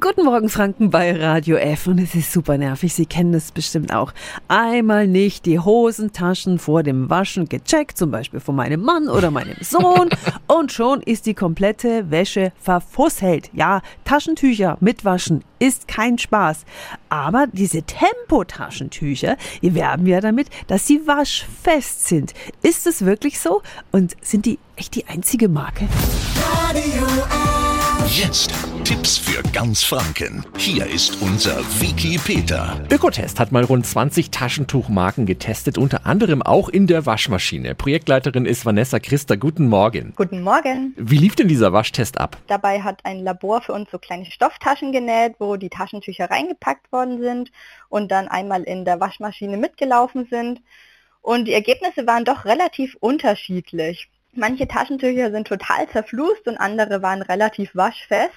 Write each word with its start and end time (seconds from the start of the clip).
Guten 0.00 0.24
Morgen 0.24 0.48
Franken 0.48 0.90
bei 0.90 1.14
Radio 1.14 1.54
F 1.54 1.86
und 1.86 2.00
es 2.00 2.16
ist 2.16 2.32
super 2.32 2.58
nervig, 2.58 2.92
Sie 2.92 3.06
kennen 3.06 3.32
es 3.32 3.52
bestimmt 3.52 3.94
auch. 3.94 4.12
Einmal 4.48 5.06
nicht 5.06 5.46
die 5.46 5.60
Hosentaschen 5.60 6.58
vor 6.58 6.82
dem 6.82 7.10
Waschen 7.10 7.48
gecheckt, 7.48 7.96
zum 7.96 8.10
Beispiel 8.10 8.40
von 8.40 8.56
meinem 8.56 8.80
Mann 8.80 9.08
oder 9.08 9.30
meinem 9.30 9.54
Sohn 9.60 10.10
und 10.48 10.72
schon 10.72 11.00
ist 11.00 11.26
die 11.26 11.34
komplette 11.34 12.10
Wäsche 12.10 12.52
verfusselt. 12.60 13.50
Ja, 13.52 13.82
Taschentücher 14.02 14.78
mitwaschen 14.80 15.44
ist 15.60 15.86
kein 15.86 16.18
Spaß. 16.18 16.64
Aber 17.08 17.46
diese 17.52 17.84
Tempotaschentücher, 17.84 19.36
die 19.62 19.76
werben 19.76 20.08
ja 20.08 20.20
damit, 20.20 20.48
dass 20.66 20.88
sie 20.88 21.06
waschfest 21.06 22.08
sind. 22.08 22.34
Ist 22.62 22.88
es 22.88 23.04
wirklich 23.04 23.38
so? 23.38 23.62
Und 23.92 24.16
sind 24.22 24.44
die 24.46 24.58
echt 24.74 24.96
die 24.96 25.06
einzige 25.06 25.48
Marke? 25.48 25.86
Radio 26.68 27.04
F. 27.06 27.63
Jetzt 28.16 28.54
Tipps 28.84 29.18
für 29.18 29.42
ganz 29.50 29.82
Franken. 29.82 30.46
Hier 30.56 30.86
ist 30.86 31.20
unser 31.20 31.58
Wiki 31.80 32.16
Peter. 32.16 32.80
Ökotest 32.88 33.40
hat 33.40 33.50
mal 33.50 33.64
rund 33.64 33.84
20 33.84 34.30
Taschentuchmarken 34.30 35.26
getestet, 35.26 35.78
unter 35.78 36.06
anderem 36.06 36.40
auch 36.40 36.68
in 36.68 36.86
der 36.86 37.06
Waschmaschine. 37.06 37.74
Projektleiterin 37.74 38.46
ist 38.46 38.64
Vanessa 38.64 39.00
Christa. 39.00 39.34
Guten 39.34 39.66
Morgen. 39.66 40.12
Guten 40.14 40.42
Morgen. 40.42 40.94
Wie 40.96 41.16
lief 41.16 41.34
denn 41.34 41.48
dieser 41.48 41.72
Waschtest 41.72 42.20
ab? 42.20 42.36
Dabei 42.46 42.82
hat 42.82 43.04
ein 43.04 43.18
Labor 43.18 43.62
für 43.62 43.72
uns 43.72 43.90
so 43.90 43.98
kleine 43.98 44.26
Stofftaschen 44.26 44.92
genäht, 44.92 45.34
wo 45.40 45.56
die 45.56 45.68
Taschentücher 45.68 46.30
reingepackt 46.30 46.92
worden 46.92 47.20
sind 47.20 47.50
und 47.88 48.12
dann 48.12 48.28
einmal 48.28 48.62
in 48.62 48.84
der 48.84 49.00
Waschmaschine 49.00 49.56
mitgelaufen 49.56 50.28
sind. 50.30 50.62
Und 51.20 51.46
die 51.46 51.52
Ergebnisse 51.52 52.06
waren 52.06 52.24
doch 52.24 52.44
relativ 52.44 52.96
unterschiedlich. 53.00 54.08
Manche 54.36 54.66
Taschentücher 54.66 55.30
sind 55.30 55.46
total 55.46 55.88
zerflust 55.88 56.46
und 56.46 56.56
andere 56.56 57.02
waren 57.02 57.22
relativ 57.22 57.74
waschfest. 57.74 58.32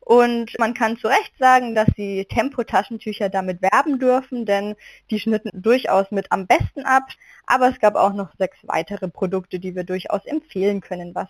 Und 0.00 0.58
man 0.58 0.74
kann 0.74 0.96
zu 0.96 1.08
Recht 1.08 1.32
sagen, 1.38 1.74
dass 1.74 1.88
die 1.96 2.24
Tempo-Taschentücher 2.24 3.28
damit 3.28 3.62
werben 3.62 3.98
dürfen, 3.98 4.46
denn 4.46 4.74
die 5.10 5.20
schnitten 5.20 5.50
durchaus 5.52 6.10
mit 6.10 6.32
am 6.32 6.46
besten 6.46 6.84
ab. 6.84 7.04
Aber 7.46 7.68
es 7.68 7.78
gab 7.78 7.94
auch 7.96 8.14
noch 8.14 8.34
sechs 8.38 8.58
weitere 8.62 9.08
Produkte, 9.08 9.60
die 9.60 9.76
wir 9.76 9.84
durchaus 9.84 10.24
empfehlen 10.24 10.80
können, 10.80 11.14
was 11.14 11.28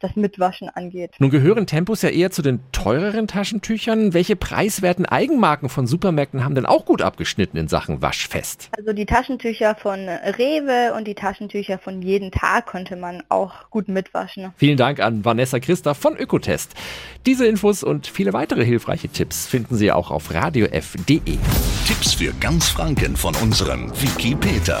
das 0.00 0.16
Mitwaschen 0.16 0.68
angeht. 0.68 1.12
Nun 1.18 1.30
gehören 1.30 1.66
Tempos 1.66 2.02
ja 2.02 2.08
eher 2.08 2.30
zu 2.30 2.42
den 2.42 2.60
teureren 2.72 3.28
Taschentüchern. 3.28 4.14
Welche 4.14 4.36
preiswerten 4.36 5.06
Eigenmarken 5.06 5.68
von 5.68 5.86
Supermärkten 5.86 6.42
haben 6.44 6.54
denn 6.54 6.66
auch 6.66 6.84
gut 6.84 7.02
abgeschnitten 7.02 7.56
in 7.56 7.68
Sachen 7.68 8.02
Waschfest? 8.02 8.70
Also 8.76 8.92
die 8.92 9.06
Taschentücher 9.06 9.74
von 9.74 10.08
Rewe 10.08 10.94
und 10.96 11.06
die 11.06 11.14
Taschentücher 11.14 11.78
von 11.78 12.02
jeden 12.02 12.32
Tag 12.32 12.66
konnte 12.66 12.96
man 12.96 13.22
auch 13.28 13.70
gut 13.70 13.88
mitwaschen. 13.88 14.52
Vielen 14.56 14.76
Dank 14.76 15.00
an 15.00 15.24
Vanessa 15.24 15.60
Christa 15.60 15.94
von 15.94 16.16
Ökotest. 16.16 16.74
Diese 17.26 17.46
Infos 17.46 17.84
und 17.84 18.06
viele 18.06 18.32
weitere 18.32 18.64
hilfreiche 18.64 19.08
Tipps 19.08 19.46
finden 19.46 19.76
Sie 19.76 19.92
auch 19.92 20.10
auf 20.10 20.32
radiof.de. 20.32 21.38
Tipps 21.86 22.14
für 22.14 22.32
ganz 22.40 22.68
Franken 22.68 23.16
von 23.16 23.34
unserem 23.36 23.90
Wiki 24.00 24.34
Peter. 24.34 24.80